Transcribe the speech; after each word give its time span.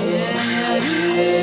Smack 0.00 1.39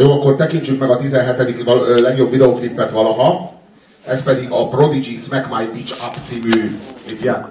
jó, 0.00 0.12
akkor 0.12 0.36
tekintsük 0.36 0.80
meg 0.80 0.90
a 0.90 0.96
17. 0.96 1.62
val- 1.64 1.88
ö, 1.88 2.00
legjobb 2.00 2.30
videoklipet 2.30 2.90
valaha. 2.90 3.52
Ez 4.06 4.22
pedig 4.22 4.50
a 4.50 4.68
Prodigy 4.68 5.16
Smack 5.16 5.48
My 5.58 5.68
Bitch 5.72 6.04
Up 6.06 6.14
című 6.28 6.78
klipje, 7.06 7.48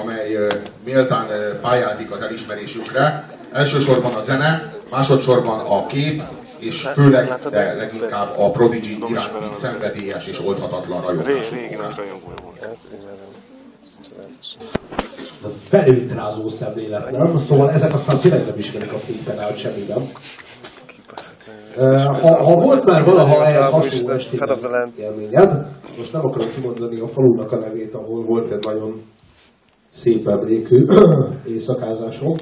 amely 0.00 0.36
méltán 0.84 1.26
pályázik 1.62 2.10
az 2.10 2.20
elismerésükre. 2.20 3.28
Elsősorban 3.52 4.14
a 4.14 4.20
zene, 4.20 4.72
másodszorban 4.90 5.58
a 5.60 5.86
kép, 5.86 6.22
és 6.58 6.88
főleg, 6.94 7.34
de 7.50 7.72
leginkább 7.74 8.38
a 8.38 8.50
Prodigy 8.50 8.98
iránti 9.08 9.54
szenvedélyes 9.60 10.26
és 10.26 10.40
oldhatatlan 10.44 11.00
rajongásuk. 11.02 11.56
volt. 12.42 12.58
Hát, 16.16 16.34
szemlélet, 16.48 17.10
nem? 17.10 17.38
Szóval 17.38 17.70
ezek 17.70 17.94
aztán 17.94 18.20
tényleg 18.20 18.46
nem 18.46 18.58
ismerik 18.58 18.92
a 18.92 18.98
fénypedált 18.98 19.58
semmiben. 19.58 20.10
Ha, 22.20 22.42
ha 22.44 22.54
volt 22.60 22.84
már 22.84 23.04
valaha 23.04 23.44
ehhez 23.44 23.70
hasonló 23.70 24.90
élményed, 24.96 25.66
most 25.98 26.12
nem 26.12 26.26
akarom 26.26 26.48
kimondani 26.54 27.00
a 27.00 27.06
falunak 27.06 27.52
a 27.52 27.56
nevét, 27.56 27.94
ahol 27.94 28.24
volt 28.24 28.50
egy 28.50 28.64
nagyon 28.66 29.02
szép 29.90 30.28
emlékű 30.28 30.84
éjszakázásom. 31.52 32.34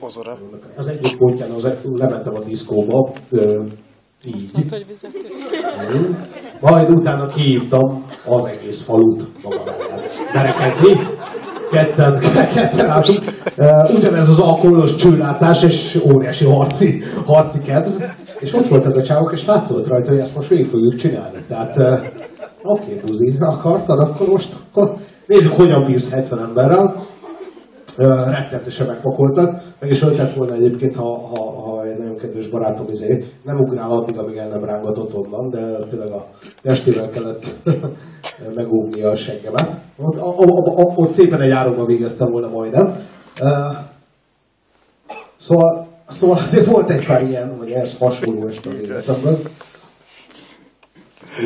Ozora. 0.00 0.38
Az 0.76 0.86
egyik 0.88 1.16
pontján 1.16 1.50
az 1.50 1.68
lementem 1.82 2.34
a 2.34 2.44
diszkóba, 2.44 3.12
így. 4.24 4.34
Azt 4.34 4.52
mondta, 4.52 4.76
hogy 4.76 4.86
vizet. 4.86 5.10
Majd 6.60 6.90
utána 6.90 7.26
kihívtam 7.26 8.04
az 8.26 8.44
egész 8.44 8.82
falut 8.82 9.42
maga 9.42 9.64
mellett. 9.64 10.10
Berekedni. 10.32 10.96
Ketten, 11.70 12.20
ketten 12.54 12.88
álltunk. 12.88 13.18
Uh, 13.56 13.94
ugyanez 13.98 14.28
az 14.28 14.38
alkoholos 14.38 14.96
csőlátás 14.96 15.62
és 15.62 16.00
óriási 16.14 16.44
harci, 16.44 17.02
harci 17.26 17.62
kedv. 17.62 18.02
És 18.40 18.54
ott 18.54 18.68
voltak 18.68 18.96
a 18.96 19.02
csávok, 19.02 19.32
és 19.32 19.46
látszott 19.46 19.86
rajta, 19.86 20.10
hogy 20.10 20.18
ezt 20.18 20.36
most 20.36 20.48
végig 20.48 20.66
fogjuk 20.66 20.96
csinálni. 20.96 21.38
Tehát, 21.48 21.76
uh, 21.76 21.92
oké, 22.62 22.82
okay, 22.82 23.00
buzi, 23.06 23.36
akartad, 23.40 23.98
akkor 23.98 24.28
most 24.28 24.54
akkor 24.70 24.96
nézzük, 25.26 25.52
hogyan 25.52 25.84
bírsz 25.84 26.10
70 26.10 26.38
emberrel. 26.38 27.06
Uh, 27.98 28.30
rettenetesen 28.30 28.86
megpakoltak. 28.86 29.62
Meg 29.80 29.90
is 29.90 30.02
öltett 30.02 30.34
volna 30.34 30.54
egyébként, 30.54 30.96
ha, 30.96 31.18
ha, 31.34 31.60
ha 31.60 31.84
egy 31.84 31.98
nagyon 31.98 32.16
kedves 32.16 32.48
barátom 32.48 32.86
izé 32.90 33.24
nem 33.44 33.58
ugrál 33.58 33.90
addig, 33.90 34.18
amíg 34.18 34.36
el 34.36 34.48
nem 34.48 34.64
rángatott 34.64 35.14
onnan, 35.14 35.50
de 35.50 35.86
tényleg 35.90 36.10
a 36.10 36.26
testével 36.62 37.10
kellett 37.10 37.44
megóvnia 38.54 39.08
a 39.08 39.16
seggemet. 39.16 39.68
Ott, 39.96 40.16
a, 40.16 40.38
a, 40.38 40.42
a, 40.42 40.92
ott 40.94 41.12
szépen 41.12 41.40
egy 41.40 41.50
áronban 41.50 41.86
végeztem 41.86 42.30
volna 42.30 42.48
majdnem. 42.48 42.96
Uh, 43.40 43.76
szóval, 45.36 45.87
szóval 46.08 46.36
azért 46.36 46.66
volt 46.66 46.90
egy 46.90 47.06
pár 47.06 47.22
ilyen, 47.22 47.58
vagy 47.58 47.70
ehhez 47.70 47.98
hasonló 47.98 48.46
este 48.46 48.70
az 48.70 48.80
életemben. 48.80 49.38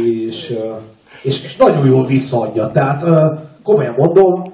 És, 0.05 0.51
uh, 0.51 0.77
és, 1.23 1.45
és 1.45 1.57
nagyon 1.57 1.87
jól 1.87 2.07
visszaadja. 2.07 2.71
Tehát 2.71 3.03
uh, 3.03 3.39
komolyan 3.63 3.95
mondom, 3.97 4.53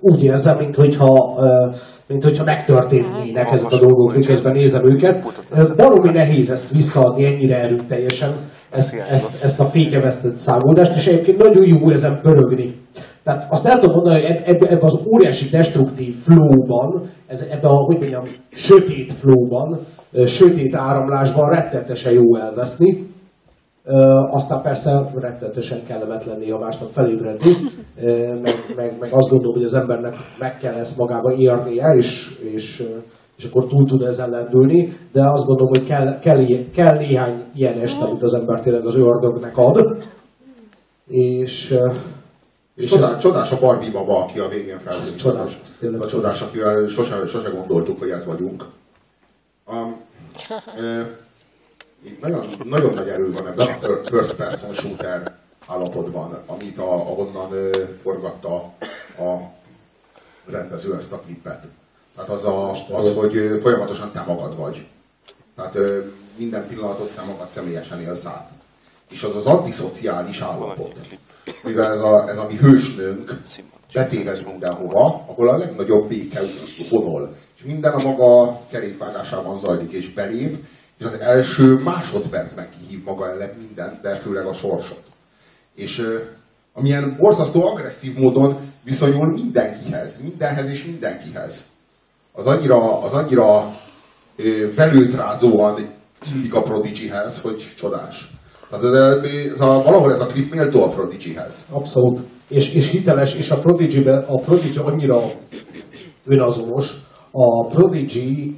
úgy 0.00 0.24
érzem, 0.24 0.58
mint 0.58 0.76
hogyha, 0.76 1.36
ö, 1.40 1.66
mint 2.06 2.24
hogyha 2.24 2.44
megtörténnének 2.44 3.52
ezek 3.52 3.72
a 3.72 3.78
dolgok, 3.78 4.14
miközben 4.14 4.52
nézem 4.52 4.90
őket. 4.90 5.26
Baromi 5.76 6.10
nehéz 6.10 6.50
ezt 6.50 6.70
visszaadni 6.70 7.24
ennyire 7.24 7.56
erőteljesen, 7.56 8.30
ezt, 8.70 8.94
ezt, 9.10 9.44
ezt 9.44 9.60
a 9.60 9.66
fékevesztett 9.66 10.38
számoldást, 10.38 10.96
és 10.96 11.06
egyébként 11.06 11.38
nagyon 11.38 11.66
jó 11.66 11.90
ezen 11.90 12.20
pörögni. 12.22 12.74
Tehát 13.30 13.46
azt 13.50 13.66
el 13.66 13.78
tudom 13.78 13.94
mondani, 13.94 14.22
hogy 14.22 14.40
ebben 14.44 14.68
ebbe 14.68 14.86
az 14.86 15.06
óriási 15.06 15.48
destruktív 15.48 16.14
flowban, 16.22 17.02
ez, 17.26 17.46
ebbe 17.50 17.68
a, 17.68 17.74
hogy 17.74 17.98
mondjam, 17.98 18.24
sötét 18.50 19.12
flowban, 19.12 19.78
ö, 20.12 20.26
sötét 20.26 20.74
áramlásban 20.74 21.50
rettetesen 21.50 22.12
jó 22.12 22.36
elveszni. 22.36 23.08
Aztán 24.30 24.62
persze 24.62 25.10
rettenetesen 25.14 25.78
kellemetlen 25.86 26.38
néha 26.38 26.58
másnap 26.58 26.90
felébredni, 26.92 27.52
meg, 28.42 28.54
meg, 28.76 28.96
meg 29.00 29.12
azt 29.12 29.30
gondolom, 29.30 29.54
hogy 29.54 29.64
az 29.64 29.74
embernek 29.74 30.14
meg 30.38 30.58
kell 30.58 30.74
ezt 30.74 30.96
magába 30.96 31.32
érnie, 31.32 31.94
és, 31.96 32.38
és, 32.54 32.82
és 33.36 33.44
akkor 33.44 33.66
túl 33.66 33.86
tud 33.86 34.02
ezen 34.02 34.30
lendülni, 34.30 34.92
de 35.12 35.22
azt 35.22 35.46
gondolom, 35.46 35.72
hogy 35.72 35.84
kell, 35.84 36.18
kell, 36.18 36.44
kell 36.74 36.96
néhány 36.96 37.42
ilyen 37.54 37.78
este, 37.78 38.04
amit 38.04 38.22
az 38.22 38.34
ember 38.34 38.60
tényleg 38.60 38.86
az 38.86 38.96
ördögnek 38.96 39.56
ad, 39.56 39.96
és, 41.08 41.78
És 42.80 42.90
csodás, 42.90 43.10
ez- 43.10 43.18
csodás 43.18 43.50
a 43.52 43.58
Barbie 43.58 43.90
baba, 43.90 44.22
aki 44.24 44.38
a 44.38 44.48
végén 44.48 44.80
feltűnt. 44.80 45.16
csodás, 45.18 45.58
tényleg 45.78 46.00
A 46.00 46.06
csodás, 46.06 46.40
akivel 46.40 46.86
sose, 46.86 47.26
sose 47.26 47.48
gondoltuk, 47.48 47.98
hogy 47.98 48.10
ez 48.10 48.24
vagyunk. 48.24 48.64
Um, 49.66 50.00
itt 52.02 52.20
nagyon, 52.20 52.46
nagyon 52.64 52.94
nagy 52.94 53.08
erő 53.08 53.32
van 53.32 53.46
ebben 53.46 53.66
a 53.66 54.06
first 54.08 54.36
person 54.36 54.72
shooter 54.72 55.34
állapotban, 55.66 56.42
amit 56.46 56.78
a, 56.78 56.92
ahonnan 56.92 57.52
ö, 57.52 57.70
forgatta 58.02 58.54
a 59.18 59.36
rendező 60.46 60.96
ezt 60.96 61.12
a 61.12 61.20
klipet. 61.20 61.66
Tehát 62.14 62.30
az, 62.30 62.44
a, 62.44 62.70
az 62.70 63.14
hogy 63.14 63.58
folyamatosan 63.62 64.12
te 64.12 64.22
magad 64.26 64.56
vagy. 64.56 64.86
Tehát 65.56 65.74
ö, 65.74 66.00
minden 66.36 66.66
pillanatot 66.66 67.14
te 67.14 67.22
magad 67.22 67.48
személyesen 67.48 68.00
élsz 68.00 68.24
át. 68.26 68.50
És 69.10 69.22
az 69.22 69.36
az 69.36 69.46
antiszociális 69.46 70.40
állapot, 70.40 70.96
mivel 71.62 71.92
ez 71.92 72.00
a, 72.00 72.28
ez 72.28 72.38
a 72.38 72.46
mi 72.48 72.56
hősnőnk 72.56 73.40
betévez 73.92 74.42
mindenhova, 74.42 75.24
ahol 75.26 75.48
a 75.48 75.56
legnagyobb 75.56 76.08
béke 76.08 76.40
honol. 76.90 77.34
És 77.56 77.62
minden 77.62 77.92
a 77.92 78.02
maga 78.02 78.60
kerékvágásában 78.70 79.58
zajlik, 79.58 79.90
és 79.90 80.12
belép, 80.12 80.64
és 80.98 81.04
az 81.04 81.12
első 81.12 81.74
másodpercben 81.74 82.68
kihív 82.78 83.04
maga 83.04 83.28
ellen 83.30 83.54
mindent, 83.58 84.00
de 84.00 84.14
főleg 84.14 84.46
a 84.46 84.52
sorsot. 84.52 85.02
És 85.74 86.20
amilyen 86.72 87.16
borzasztó 87.18 87.66
agresszív 87.66 88.18
módon 88.18 88.56
viszonyul 88.82 89.26
mindenkihez, 89.32 90.20
mindenhez 90.22 90.68
és 90.68 90.84
mindenkihez. 90.84 91.64
Az 92.32 92.46
annyira, 92.46 93.02
az 93.02 93.12
annyira 93.12 93.72
velőtrázóan 94.74 95.88
illik 96.34 96.54
a 96.54 96.62
Prodigyhez, 96.62 97.40
hogy 97.40 97.74
csodás. 97.76 98.30
Tehát 98.70 98.84
ez, 98.84 99.30
ez 99.54 99.60
a, 99.60 99.82
valahol 99.82 100.12
ez 100.12 100.20
a 100.20 100.26
klip 100.26 100.54
méltó 100.54 100.82
a 100.82 100.88
Prodigyhez. 100.88 101.54
Abszolút. 101.70 102.20
És, 102.48 102.74
és 102.74 102.90
hiteles, 102.90 103.34
és 103.34 103.50
a 103.50 103.58
prodigy 103.58 104.08
a 104.08 104.38
Prodigy 104.40 104.78
annyira 104.78 105.22
önazonos. 106.26 106.94
A 107.30 107.66
Prodigy, 107.66 108.56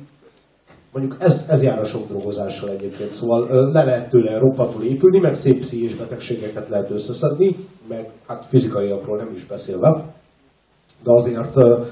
mondjuk 0.92 1.16
ez, 1.20 1.46
ez 1.48 1.62
jár 1.62 1.80
a 1.80 1.84
sok 1.84 2.08
drogozással 2.08 2.70
egyébként, 2.70 3.14
szóval 3.14 3.70
le 3.72 3.84
lehet 3.84 4.08
tőle 4.08 4.38
roppantul 4.38 4.84
épülni, 4.84 5.18
meg 5.18 5.34
szép 5.34 5.60
pszichés 5.60 5.94
betegségeket 5.94 6.68
lehet 6.68 6.90
összeszedni, 6.90 7.56
meg 7.88 8.10
hát 8.26 8.46
fizikaiakról 8.48 9.16
nem 9.16 9.32
is 9.34 9.44
beszélve, 9.44 10.04
de 11.02 11.12
azért 11.12 11.56
a, 11.56 11.86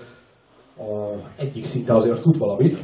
egyik 1.36 1.66
szinte 1.66 1.94
azért 1.94 2.22
tud 2.22 2.38
valamit, 2.38 2.78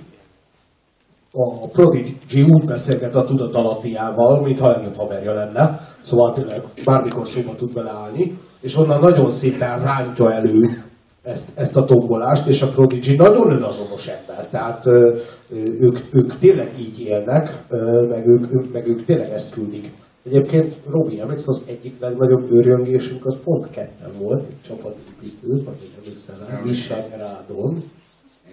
a 1.39 1.69
Prodigy 1.73 2.43
úgy 2.51 2.65
beszélget 2.65 3.15
a 3.15 3.25
tudatalattiával, 3.25 4.43
mintha 4.43 4.69
legjobb 4.69 4.97
haverja 4.97 5.35
lenne, 5.35 5.81
szóval 6.01 6.35
tényleg 6.35 6.63
bármikor 6.85 7.29
szóba 7.29 7.55
tud 7.57 7.73
vele 7.73 7.91
állni, 7.91 8.39
és 8.61 8.77
onnan 8.77 9.01
nagyon 9.01 9.31
szépen 9.31 9.83
rántja 9.83 10.33
elő 10.33 10.83
ezt, 11.23 11.49
ezt 11.55 11.77
a 11.77 11.85
tombolást, 11.85 12.47
és 12.47 12.63
a 12.63 12.69
Prodigy 12.69 13.17
nagyon 13.17 13.51
önazonos 13.51 14.07
ember, 14.07 14.47
tehát 14.49 14.87
ö, 14.87 15.17
ők, 15.81 15.99
ők 16.13 16.39
tényleg 16.39 16.71
így 16.79 17.01
élnek, 17.01 17.65
ö, 17.69 18.07
meg 18.09 18.27
ők, 18.27 18.53
ők, 18.53 18.73
meg 18.73 18.89
ők 18.89 19.05
tényleg 19.05 19.31
ezt 19.31 19.53
küldik. 19.53 19.93
Egyébként, 20.25 20.77
Robi, 20.91 21.21
emlékszel, 21.21 21.55
az 21.55 21.65
egyik 21.69 22.01
legnagyobb 22.01 22.53
őrjöngésünk 22.53 23.27
az 23.27 23.43
pont 23.45 23.71
ketten 23.71 24.11
volt, 24.19 24.45
egy 24.49 24.63
csapatépítő, 24.67 25.49
vagy 25.65 25.75
egy 25.81 25.99
emlékszel 26.03 26.35
rá, 26.49 26.63
Visegrádon, 26.63 27.79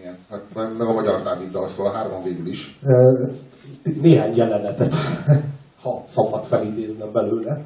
Igen, 0.04 0.18
hát 0.30 0.42
meg 0.54 0.88
a 0.88 0.94
Magyar 0.94 1.22
Dáviddal, 1.22 1.68
szóval 1.68 1.94
hárman 1.94 2.24
végül 2.24 2.48
is. 2.48 2.80
Néhány 4.02 4.36
jelenetet, 4.36 4.94
ha 5.82 6.04
szabad 6.08 6.44
felidéznem 6.44 7.12
belőle. 7.12 7.62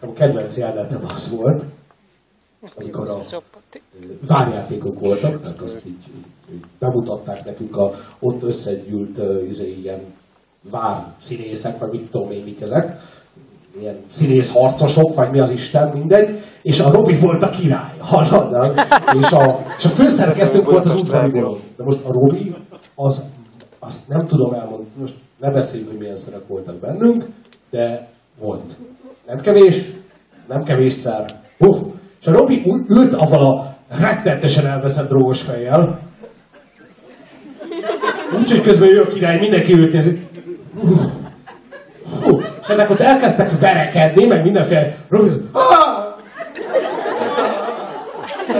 A 0.00 0.12
kedvenc 0.12 0.56
jelenetem 0.56 1.04
az 1.14 1.30
volt, 1.30 1.64
amikor 2.74 3.08
a 3.08 3.24
várjátékok 4.26 5.00
voltak, 5.00 5.42
tehát 5.42 5.60
azt 5.60 5.86
így, 5.86 6.04
így 6.52 6.64
bemutatták 6.78 7.44
nekünk 7.44 7.76
a 7.76 7.92
ott 8.18 8.42
összegyűlt 8.42 9.20
izé, 9.48 9.72
ilyen 9.72 10.00
vár 10.70 11.14
színészek, 11.20 11.78
vagy 11.78 11.90
mit 11.90 12.10
tudom 12.10 12.30
én, 12.30 12.44
mik 12.44 12.60
ezek, 12.60 13.00
ilyen 13.80 13.96
színész 14.10 14.52
harcosok, 14.52 15.14
vagy 15.14 15.30
mi 15.30 15.38
az 15.38 15.50
Isten, 15.50 15.88
mindegy, 15.88 16.40
és 16.62 16.80
a 16.80 16.90
Robi 16.90 17.14
volt 17.16 17.42
a 17.42 17.50
király, 17.50 17.92
hallod? 18.10 18.54
az- 18.54 18.72
És 19.20 19.32
a, 19.32 19.64
és 19.78 19.84
a 19.84 19.88
főszerkesztőnk 19.88 20.70
volt 20.70 20.84
az 20.84 20.94
udvari 20.94 21.30
bolond. 21.30 21.56
De 21.76 21.84
most 21.84 22.04
a 22.04 22.12
Robi, 22.12 22.54
az, 22.94 23.22
azt 23.78 24.08
nem 24.08 24.26
tudom 24.26 24.52
elmondani, 24.52 24.88
most 25.00 25.14
ne 25.40 25.50
beszéljünk, 25.50 25.90
hogy 25.90 26.00
milyen 26.00 26.16
szerep 26.16 26.46
voltak 26.46 26.74
bennünk, 26.74 27.26
de 27.70 28.08
volt. 28.40 28.76
Nem 29.26 29.40
kevés, 29.40 29.82
nem 30.48 30.64
kevésszer. 30.64 31.40
Uh, 31.58 31.76
és 32.20 32.26
a 32.26 32.32
Robi 32.32 32.62
ült 32.88 33.14
avval 33.14 33.42
a 33.46 33.76
rettenetesen 34.00 34.66
elveszett 34.66 35.08
drogos 35.08 35.42
fejjel, 35.42 35.98
úgyhogy 38.38 38.62
közben 38.62 38.88
ő 38.88 39.02
a 39.02 39.06
király, 39.08 39.38
mindenki 39.38 39.72
ült, 39.72 39.92
néz, 39.92 40.06
uh, 40.82 41.00
Hú, 42.22 42.40
és 42.62 42.68
ezek 42.68 42.90
ott 42.90 43.00
elkezdtek 43.00 43.45
verekedni, 43.60 44.24
meg 44.24 44.42
mindenféle... 44.42 44.96
Robi, 45.08 45.30
ah! 45.52 46.04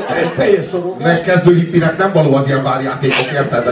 Te- 0.09 0.33
Teljes 0.37 0.65
szorú. 0.65 0.97
Egy 1.03 1.23
kezdő 1.23 1.55
hippinek 1.55 1.99
nem 1.99 2.13
való 2.13 2.35
az 2.35 2.47
ilyen 2.47 2.63
várjátékok, 2.63 3.31
érted? 3.33 3.65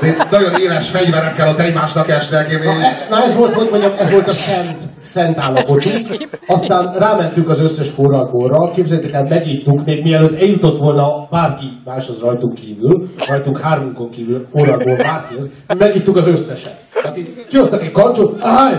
De, 0.00 0.26
nagyon 0.30 0.60
éles 0.60 0.88
fegyverekkel 0.90 1.48
ott 1.48 1.58
egymásnak 1.58 2.08
esnek. 2.08 2.50
Én, 2.50 2.58
Na, 2.58 3.16
na 3.16 3.22
ez 3.24 3.36
volt, 3.36 3.54
hogy 3.54 3.68
mondjam, 3.70 3.92
ez 3.98 4.10
volt 4.10 4.28
a 4.28 4.32
szent, 4.32 4.76
szent 5.04 5.38
állapotunk. 5.38 5.82
Aztán 6.46 6.92
rámentünk 6.98 7.48
az 7.48 7.60
összes 7.60 7.88
forradborra, 7.88 8.70
képzeljétek 8.70 9.12
el, 9.12 9.26
megittuk, 9.28 9.84
még 9.84 10.02
mielőtt 10.02 10.40
eljutott 10.40 10.78
volna 10.78 11.28
bárki 11.30 11.80
máshoz 11.84 12.20
rajtunk 12.20 12.54
kívül, 12.54 13.12
rajtunk 13.28 13.60
hármunkon 13.60 14.10
kívül 14.10 14.46
forradbor 14.54 14.96
bárkihez, 14.96 15.46
megittuk 15.78 16.16
az 16.16 16.28
összeset. 16.28 16.76
Hát 17.02 17.18
így 17.18 17.46
kihoztak 17.48 17.82
egy 17.82 17.92
kancsot, 17.92 18.36
állj! 18.40 18.74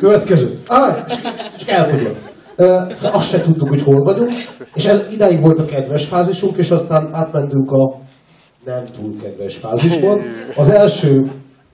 Következő, 0.00 0.58
állj! 0.68 0.94
Csak 1.58 1.68
elfogyott. 1.68 2.16
Szóval 2.96 3.18
azt 3.18 3.28
se 3.28 3.40
tudtuk, 3.42 3.68
hogy 3.68 3.82
hol 3.82 4.02
vagyunk, 4.02 4.32
és 4.74 4.84
ez, 4.84 5.00
idáig 5.12 5.40
volt 5.40 5.58
a 5.58 5.64
kedves 5.64 6.04
fázisunk, 6.06 6.56
és 6.56 6.70
aztán 6.70 7.08
átmentünk 7.12 7.70
a 7.72 7.94
nem 8.64 8.82
túl 8.96 9.16
kedves 9.22 9.56
fázisban. 9.56 10.20
Az 10.56 10.68
első 10.68 11.30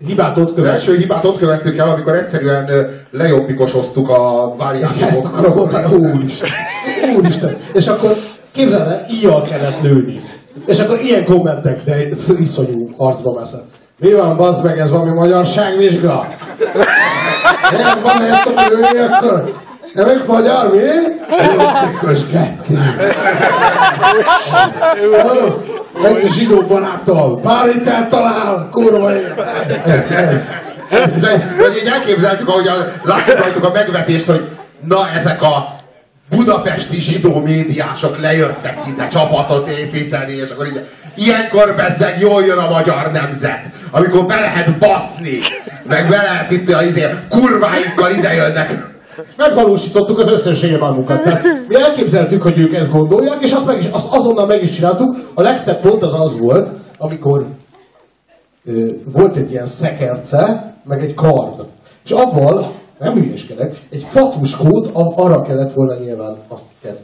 hibát 0.06 0.36
ott 0.36 0.48
Az 0.48 0.54
követtük. 0.54 0.74
első 0.74 0.96
hibát 0.96 1.24
ott 1.24 1.38
követtük 1.38 1.76
el, 1.78 1.88
amikor 1.88 2.14
egyszerűen 2.14 2.68
lejobbikosoztuk 3.10 4.08
a 4.08 4.48
Ezt 4.48 4.56
várjátékok. 4.58 5.24
akarom 5.24 5.56
mondani, 5.56 5.94
úristen. 6.16 6.48
Úristen. 7.16 7.56
És 7.72 7.88
akkor 7.88 8.10
képzeld 8.52 8.86
el, 8.88 9.06
íjjal 9.10 9.42
kellett 9.42 9.80
lőni. 9.82 10.20
És 10.66 10.80
akkor 10.80 11.00
ilyen 11.00 11.24
kommentek, 11.24 11.84
de 11.84 12.08
iszonyú 12.40 12.94
harcba 12.96 13.38
messze. 13.40 13.58
Mi 13.98 14.12
van, 14.12 14.36
bazd 14.36 14.64
meg, 14.64 14.78
ez 14.78 14.90
valami 14.90 15.10
magyarságvizsga? 15.10 16.26
Van, 18.02 18.22
ezt 18.22 18.46
a 18.46 19.14
akkor 19.14 19.52
nem 19.94 20.08
ők 20.08 20.26
magyar, 20.26 20.70
mi? 20.70 20.78
Jótikos 20.78 22.26
geci. 22.26 22.78
Egy 26.04 26.32
zsidó 26.32 26.62
baráttal, 26.62 27.36
bármit 27.36 28.08
talál, 28.08 28.68
kurva 28.70 29.16
élet. 29.16 29.40
Ez, 29.86 30.10
ez, 30.10 30.52
ez. 30.90 31.24
Ez, 31.24 31.42
vagy 31.58 31.76
így 31.82 31.88
elképzeltük, 31.92 32.48
ahogy 32.48 32.66
a, 32.66 32.74
látszik 33.02 33.38
rajtuk 33.38 33.64
a 33.64 33.70
megvetést, 33.70 34.26
hogy 34.26 34.48
na 34.88 35.08
ezek 35.10 35.42
a 35.42 35.80
budapesti 36.30 37.00
zsidó 37.00 37.40
médiások 37.40 38.20
lejöttek 38.20 38.78
ide 38.88 39.08
csapatot 39.08 39.68
építeni, 39.68 40.32
és 40.32 40.50
akkor 40.50 40.66
így, 40.66 40.86
ilyenkor 41.14 41.74
bezzeg 41.76 42.20
jól 42.20 42.44
jön 42.44 42.58
a 42.58 42.68
magyar 42.68 43.10
nemzet, 43.12 43.62
amikor 43.90 44.24
be 44.24 44.40
lehet 44.40 44.78
baszni, 44.78 45.38
meg 45.92 46.08
be 46.08 46.16
lehet 46.16 46.50
itt 46.50 46.72
a 46.72 46.82
izé, 46.82 47.06
kurváikkal 47.28 48.10
ide 48.10 48.34
jönnek. 48.34 48.90
megvalósítottuk 49.36 50.18
az 50.18 50.30
összes 50.30 50.62
élmálmunkat. 50.62 51.22
Tehát 51.22 51.42
mi 51.68 51.76
elképzeltük, 51.76 52.42
hogy 52.42 52.58
ők 52.58 52.74
ezt 52.74 52.92
gondolják, 52.92 53.42
és 53.42 53.52
azt, 53.52 53.66
meg 53.66 53.78
is, 53.78 53.86
azt 53.90 54.06
azonnal 54.10 54.46
meg 54.46 54.62
is 54.62 54.70
csináltuk. 54.70 55.16
A 55.34 55.42
legszebb 55.42 55.80
pont 55.80 56.02
az 56.02 56.20
az 56.20 56.38
volt, 56.38 56.68
amikor 56.98 57.46
ö, 58.64 58.90
volt 59.04 59.36
egy 59.36 59.50
ilyen 59.50 59.66
szekerce, 59.66 60.74
meg 60.84 61.02
egy 61.02 61.14
kard. 61.14 61.64
És 62.04 62.10
abból, 62.10 62.72
nem 62.98 63.14
hülyeskedek, 63.14 63.76
egy 63.90 64.06
fatuskót 64.10 64.90
arra 64.94 65.42
kellett 65.42 65.72
volna 65.72 65.98
nyilván, 65.98 66.36
azt 66.48 66.62
kell, 66.82 66.98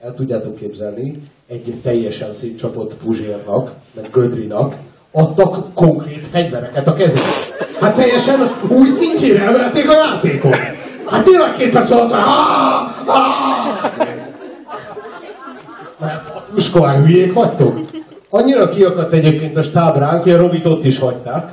el 0.00 0.14
tudjátok 0.14 0.56
képzelni, 0.56 1.20
egy 1.46 1.74
teljesen 1.82 2.32
szétcsapott 2.32 2.94
Puzsérnak, 2.94 3.72
meg 3.94 4.08
Gödrinak, 4.12 4.74
adtak 5.12 5.74
konkrét 5.74 6.26
fegyvereket 6.26 6.86
a 6.86 6.94
kezébe. 6.94 7.53
Hát 7.80 7.94
teljesen 7.96 8.40
új 8.68 8.86
szintjére 8.88 9.46
emelték 9.46 9.90
a 9.90 9.92
játékot. 9.92 10.56
Hát 11.06 11.24
tényleg 11.24 11.54
két 11.56 11.70
perc 11.70 11.90
alatt, 11.90 12.12
ah, 12.12 12.18
ah! 13.06 13.90
Mert 16.00 16.22
fatuska, 16.34 16.90
hülyék 16.90 17.32
vagytok? 17.32 17.80
Annyira 18.30 18.68
kiakadt 18.68 19.12
egyébként 19.12 19.56
a 19.56 19.62
stábránk, 19.62 20.22
hogy 20.22 20.32
a 20.32 20.36
Robit 20.36 20.66
ott 20.66 20.84
is 20.84 20.98
hagyták. 20.98 21.48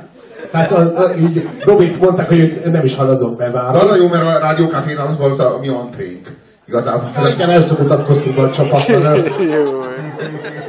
Tehát 0.50 0.72
a, 0.72 0.78
a, 0.78 1.14
így 1.16 1.48
Robit 1.64 2.00
mondták, 2.00 2.28
hogy 2.28 2.60
nem 2.64 2.84
is 2.84 2.96
haladok 2.96 3.38
De 3.38 3.44
bevárni. 3.50 3.80
az 3.80 3.90
a 3.90 3.96
jó, 3.96 4.08
mert 4.08 4.36
a 4.36 4.38
rádiókafénál 4.38 5.06
az 5.06 5.18
volt 5.18 5.38
a 5.38 5.58
mi 5.60 5.68
antrénk. 5.68 6.36
Igazából. 6.68 7.10
Igen, 7.34 7.62
mutatkoztunk 7.78 8.38
a 8.38 8.50
csapattal. 8.50 9.16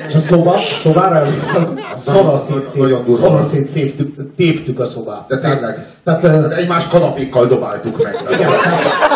És 0.07 0.15
a 0.15 0.19
szoba, 0.19 0.57
szobára 0.81 1.15
emlékszem, 1.15 1.79
szanaszét 1.97 2.73
durva. 2.75 3.13
szanaszét 3.13 3.69
széptük, 3.69 4.35
téptük 4.35 4.79
a 4.79 4.85
szobát. 4.85 5.27
De 5.27 5.39
tényleg. 5.39 5.85
Tehát, 6.03 6.53
Egymás 6.53 6.87
kanapékkal 6.87 7.47
dobáltuk 7.47 8.03
meg. 8.03 8.17
igen, 8.31 8.51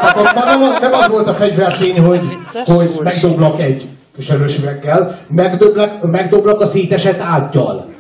tehát 0.01 0.35
már 0.35 0.59
nem, 0.59 0.61
nem 0.81 0.93
az 0.93 1.09
volt 1.09 1.27
a 1.27 1.33
fegyvertény, 1.33 1.99
hogy, 1.99 2.37
hogy 2.65 2.99
megdoblak 3.03 3.61
egy 3.61 3.87
sörös 4.19 4.57
üveggel, 4.57 5.17
megdoblak, 5.27 6.11
megdoblak 6.11 6.61
a 6.61 6.65
szétesett 6.65 7.19
ágyjal. 7.21 7.95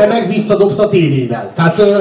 Te 0.00 0.06
meg 0.06 0.28
visszadobsz 0.28 0.78
a 0.78 0.88
tévével. 0.88 1.52
Tehát 1.54 1.78
ö, 1.78 1.98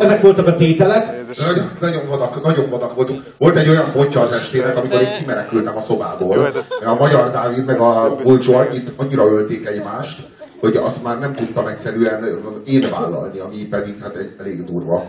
ezek 0.00 0.20
voltak 0.20 0.46
a 0.46 0.56
tételek. 0.56 1.22
Nagyon, 1.46 1.70
nagyon, 1.80 2.02
vadak, 2.08 2.44
nagyon 2.44 2.70
vadak 2.70 2.94
voltunk. 2.94 3.22
Volt 3.38 3.56
egy 3.56 3.68
olyan 3.68 3.92
pontja 3.92 4.20
az 4.20 4.32
estének, 4.32 4.76
amikor 4.76 5.00
én 5.00 5.14
kimenekültem 5.18 5.76
a 5.76 5.80
szobából. 5.80 6.36
Jó, 6.36 6.42
hát 6.42 6.56
ez- 6.56 6.68
A 6.86 6.94
magyar 6.94 7.30
Dávid 7.30 7.64
meg 7.64 7.80
a 7.80 8.16
Bulcsor 8.22 8.68
itt 8.74 8.88
annyira 8.96 9.24
ölték 9.26 9.66
egymást, 9.66 10.18
hogy 10.60 10.76
azt 10.76 11.02
már 11.02 11.18
nem 11.18 11.34
tudtam 11.34 11.66
egyszerűen 11.66 12.24
én 12.64 12.86
vállalni, 12.90 13.38
ami 13.38 13.56
pedig 13.56 13.94
hát 14.02 14.16
egy, 14.16 14.34
elég 14.40 14.64
durva. 14.64 15.04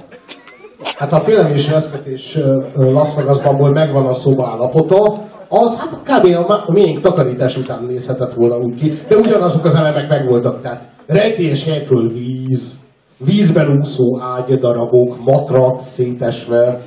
Hát 0.98 1.14
a 1.14 1.20
félelem 1.20 1.56
és 2.04 2.36
ö, 2.36 2.62
Las 2.76 3.16
Vegasban 3.16 3.72
megvan 3.72 4.06
a 4.06 4.14
szoba 4.14 4.48
állapota, 4.48 5.30
az 5.50 5.78
hát 5.78 6.00
kb. 6.04 6.36
a 6.52 6.72
miénk 6.72 7.02
takarítás 7.02 7.58
után 7.58 7.84
nézhetett 7.84 8.34
volna 8.34 8.58
úgy 8.58 8.76
ki, 8.76 9.00
de 9.08 9.16
ugyanazok 9.16 9.66
az 9.66 9.76
elemek 9.76 10.10
megvoltak, 10.10 10.62
tehát 10.62 10.84
rejtélyes 11.12 11.66
helyekről 11.66 12.14
víz, 12.14 12.80
vízben 13.18 13.78
úszó 13.78 14.20
ágyadarabok, 14.20 15.24
matrac 15.24 15.86
szétesve. 15.86 16.82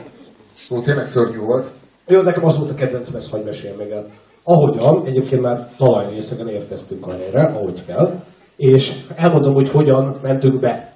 Szóval 0.52 0.84
tényleg 0.84 1.06
szörnyű 1.06 1.38
volt. 1.38 1.70
Jó, 2.06 2.20
nekem 2.22 2.44
az 2.44 2.58
volt 2.58 2.70
a 2.70 2.74
kedvencem, 2.74 3.16
ezt 3.16 3.30
hagyj 3.30 3.44
mesélj 3.44 3.76
meg 3.76 3.90
el. 3.90 4.06
Ahogyan, 4.42 5.06
egyébként 5.06 5.42
már 5.42 5.68
talajrészegen 5.76 6.48
érkeztünk 6.48 7.06
a 7.06 7.12
helyre, 7.12 7.44
ahogy 7.44 7.84
kell, 7.86 8.20
és 8.56 9.00
elmondom, 9.16 9.54
hogy 9.54 9.70
hogyan 9.70 10.16
mentünk 10.22 10.60
be. 10.60 10.92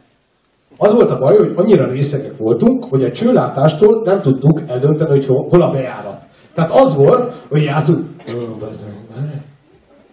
Az 0.77 0.95
volt 0.95 1.11
a 1.11 1.19
baj, 1.19 1.37
hogy 1.37 1.53
annyira 1.57 1.91
részegek 1.91 2.37
voltunk, 2.37 2.85
hogy 2.85 3.05
a 3.05 3.13
csőlátástól 3.13 4.03
nem 4.05 4.23
tudtuk 4.23 4.61
eldönteni, 4.67 5.11
hogy 5.11 5.27
hol, 5.27 5.63
a 5.63 5.71
bejárat. 5.71 6.23
Tehát 6.55 6.71
az 6.71 6.95
volt, 6.95 7.33
hogy 7.49 7.63
jártunk, 7.63 7.99
"Ó, 8.35 8.57
bazd 8.59 8.81
meg, 8.85 8.95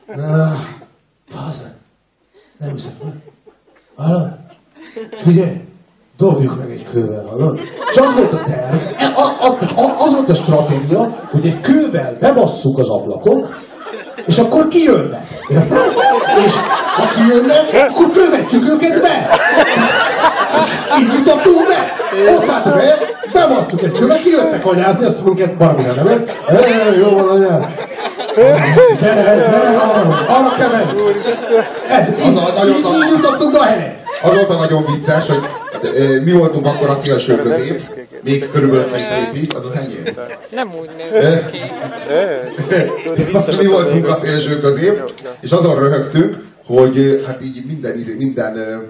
várj. 0.08 0.32
Ah, 0.32 0.58
bazd 1.36 1.64
meg. 1.64 1.74
Hiszem, 2.76 2.92
hallod? 3.96 4.28
Figyelj, 5.24 5.62
dobjuk 6.18 6.58
meg 6.58 6.72
egy 6.72 6.86
kővel, 6.92 7.26
hallod? 7.30 7.60
És 7.92 7.98
az 7.98 8.14
volt 8.16 8.34
a 8.34 8.44
terv, 8.46 8.76
e- 8.98 9.14
az 10.00 10.14
volt 10.14 10.30
a 10.30 10.34
stratégia, 10.34 11.28
hogy 11.32 11.46
egy 11.46 11.62
kővel 11.62 12.18
bebasszuk 12.20 12.80
az 12.80 12.90
ablakot, 12.90 13.50
és 14.26 14.38
akkor 14.38 14.68
kijönnek. 14.68 15.28
Érted? 15.48 15.78
És 16.46 16.54
ha 16.96 17.04
kijönnek, 17.16 17.90
akkor 17.90 18.12
követjük 18.12 18.70
őket 18.70 19.02
be. 19.02 19.30
És 20.64 20.72
így 21.00 21.14
jutottunk 21.14 21.68
be. 21.68 21.94
Ott 22.32 22.50
álltunk 22.50 22.76
be, 22.76 22.98
bebasztuk 23.34 23.82
egy 23.82 23.92
követ, 23.92 24.22
kijöttek 24.22 24.66
anyázni, 24.66 25.06
azt 25.06 25.26
minket 25.26 25.58
baromira 25.58 26.04
nem. 26.04 26.26
Hey, 26.48 27.00
jó 27.00 27.10
van 27.10 27.30
anyád. 27.30 27.66
Gyere, 28.36 29.36
gyere, 29.36 29.78
arra, 30.28 30.54
kell 30.58 30.70
menni. 30.72 31.02
Ez, 31.90 32.10
így, 32.10 32.38
Az 32.38 32.50
a 32.50 32.54
nagyon- 32.54 32.68
így, 32.76 32.86
így 32.86 33.10
jutottunk 33.16 33.52
be 33.52 33.60
a 33.60 33.64
helyre. 33.64 34.04
Az 34.24 34.34
volt 34.34 34.50
a 34.50 34.56
nagyon 34.56 34.86
vicces, 34.86 35.28
hogy 35.28 35.42
mi 36.24 36.32
voltunk 36.32 36.66
akkor 36.66 36.90
a 36.90 36.96
szélső 36.96 37.36
közép, 37.36 37.82
még 38.24 38.50
körülbelül 38.52 38.92
két 38.92 39.08
hétig, 39.32 39.56
az 39.56 39.66
az 39.66 39.76
enyém. 39.76 40.04
Nem 40.52 40.72
úgy 40.80 40.90
néz 40.98 41.40
ki. 41.52 41.58
Mi 43.62 43.68
voltunk 43.68 44.08
a 44.08 44.18
szélső 44.18 44.60
közép, 44.60 45.12
és 45.40 45.52
azon 45.52 45.80
röhögtünk, 45.80 46.44
hogy 46.66 47.24
hát 47.28 47.44
így 47.44 47.66
minden, 47.66 47.98
izé- 47.98 48.18
minden 48.18 48.84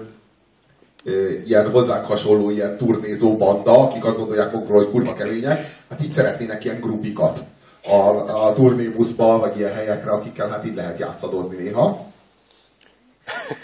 ilyen 1.46 1.70
hozzánk 1.70 2.06
hasonló 2.06 2.50
ilyen 2.50 2.76
turnézó 2.76 3.36
banda, 3.36 3.78
akik 3.78 4.04
azt 4.04 4.18
gondolják 4.18 4.52
magukról, 4.52 4.78
hogy 4.78 4.90
kurva 4.90 5.14
kemények, 5.14 5.66
hát 5.90 6.00
így 6.02 6.12
szeretnének 6.12 6.64
ilyen 6.64 6.80
grupikat 6.80 7.38
a, 7.86 8.46
a 8.46 8.52
turnébuszba, 8.52 9.38
vagy 9.38 9.58
ilyen 9.58 9.72
helyekre, 9.72 10.10
akikkel 10.10 10.48
hát 10.48 10.66
így 10.66 10.74
lehet 10.74 10.98
játszadozni 10.98 11.56
néha. 11.56 12.04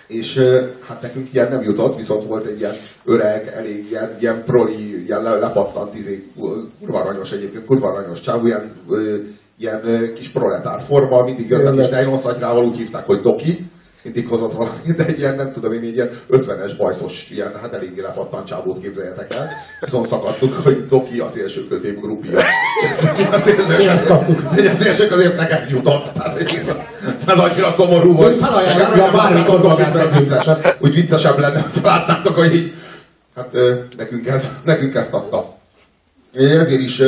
És 0.06 0.38
hát 0.86 1.02
nekünk 1.02 1.32
ilyen 1.32 1.48
nem 1.48 1.62
jutott, 1.62 1.96
viszont 1.96 2.24
volt 2.24 2.46
egy 2.46 2.58
ilyen 2.58 2.74
öreg, 3.04 3.46
elég 3.46 3.90
ilyen, 3.90 4.16
ilyen 4.20 4.44
proli, 4.44 5.04
ilyen 5.04 5.22
le, 5.22 5.34
lepattant, 5.34 5.94
izé, 5.94 6.30
kurva 6.80 7.00
aranyos 7.00 7.32
egyébként, 7.32 7.64
kurva 7.64 7.88
aranyos 7.88 8.20
csávú, 8.20 8.46
ilyen, 8.46 8.72
ilyen 9.58 10.12
kis 10.14 10.28
proletár 10.28 10.82
forma, 10.82 11.24
mindig 11.24 11.48
jött 11.48 11.64
a 11.64 11.70
kis 11.70 11.70
Tényleg. 11.74 11.90
nejlonszatyrával, 11.90 12.64
úgy 12.64 12.76
hívták, 12.76 13.06
hogy 13.06 13.20
Doki, 13.20 13.70
mindig 14.02 14.28
hozott 14.28 14.52
valamit, 14.52 14.96
de 14.96 15.06
egy 15.06 15.18
ilyen, 15.18 15.34
nem 15.34 15.52
tudom 15.52 15.72
én, 15.72 15.82
ilyen 15.82 16.10
50-es 16.30 16.72
bajszos, 16.78 17.28
ilyen, 17.30 17.52
hát 17.62 17.72
eléggé 17.72 18.00
lepattant 18.00 18.46
csávót 18.46 18.80
képzeljetek 18.80 19.34
el. 19.34 19.48
Viszont 19.80 20.06
szakadtuk, 20.06 20.54
hogy 20.54 20.88
Doki 20.88 21.18
a 21.18 21.28
szélső 21.28 21.68
közép 21.68 22.00
grupja. 22.00 22.38
A 23.32 23.38
szélső 23.38 23.76
Mi 23.76 23.86
ezt 23.86 24.06
kaptuk? 24.06 24.48
közép- 24.54 24.72
a 24.72 24.82
szélső 24.82 25.06
középnek 25.06 25.50
ez 25.50 25.70
jutott. 25.70 26.12
Tehát, 26.12 26.32
hogy 26.32 26.60
ez 27.26 27.38
annyira 27.38 27.70
szomorú 27.70 28.14
volt. 28.14 28.36
Felajánlja 28.36 29.10
bármikor 29.10 29.62
magát 29.62 29.90
hogy 29.90 30.00
az 30.00 30.18
vicces. 30.18 30.46
Úgy 30.78 30.94
viccesebb 30.94 31.38
lenne, 31.38 31.60
ha 31.60 31.88
látnátok, 31.88 32.34
hogy 32.36 32.54
így, 32.54 32.74
hát 33.36 33.56
nekünk, 33.96 34.26
ez, 34.26 34.48
nekünk 34.64 34.94
ezt 34.94 35.12
adta. 35.12 35.56
Ezért 36.34 36.80
is 36.80 37.02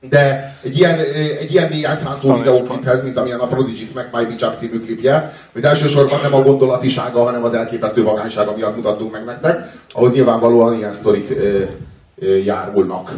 de 0.00 0.56
egy 0.62 0.76
ilyen, 0.76 0.98
egy 1.40 1.52
ilyen 1.52 1.68
néhány 1.68 1.96
százszó 1.96 2.34
videókliphez, 2.34 3.02
mint 3.02 3.16
amilyen 3.16 3.38
a 3.38 3.46
Prodigy 3.46 3.86
Smack 3.86 4.08
My 4.12 4.44
Up 4.44 4.56
című 4.56 4.80
klipje, 4.80 5.32
hogy 5.52 5.64
elsősorban 5.64 6.20
nem 6.22 6.34
a 6.34 6.42
gondolatisága, 6.42 7.22
hanem 7.22 7.44
az 7.44 7.54
elképesztő 7.54 8.02
vagánysága 8.02 8.56
miatt 8.56 8.76
mutattunk 8.76 9.12
meg 9.12 9.24
nektek, 9.24 9.70
ahhoz 9.88 10.12
nyilvánvalóan 10.12 10.76
ilyen 10.76 10.94
sztorik 10.94 11.34
járulnak. 12.44 13.10